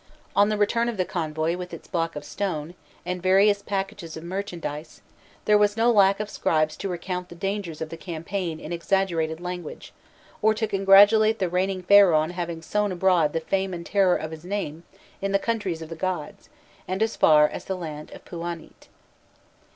[0.35, 2.73] On the return of the convoy with its block of stone,
[3.05, 5.03] and various packages of merchandise,
[5.45, 9.39] there was no lack of scribes to recount the dangers of the campaign in exaggerated
[9.39, 9.93] language,
[10.41, 14.31] or to congratulate the reigning Pharaoh on having sown abroad the fame and terror of
[14.31, 14.81] his name
[15.21, 16.49] in the countries of the gods,
[16.87, 18.87] and as far as the land of Pûanît.